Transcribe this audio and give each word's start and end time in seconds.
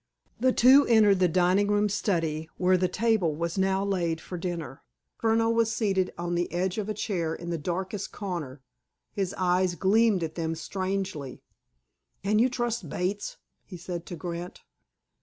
The 0.39 0.51
two 0.51 0.83
entered 0.87 1.19
the 1.19 1.27
dining 1.27 1.67
room 1.67 1.87
study, 1.87 2.49
where 2.57 2.75
the 2.75 2.87
table 2.87 3.35
was 3.35 3.55
now 3.59 3.85
laid 3.85 4.19
for 4.19 4.35
dinner. 4.35 4.81
Furneaux 5.19 5.51
was 5.51 5.71
seated 5.71 6.11
on 6.17 6.33
the 6.33 6.51
edge 6.51 6.79
of 6.79 6.89
a 6.89 6.95
chair 6.95 7.35
in 7.35 7.51
the 7.51 7.57
darkest 7.59 8.11
corner. 8.11 8.63
His 9.11 9.35
eyes 9.35 9.75
gleamed 9.75 10.23
at 10.23 10.33
them 10.33 10.55
strangely. 10.55 11.43
"Can 12.23 12.39
you 12.39 12.49
trust 12.49 12.89
Bates?" 12.89 13.37
he 13.63 13.77
said 13.77 14.07
to 14.07 14.15
Grant. 14.15 14.61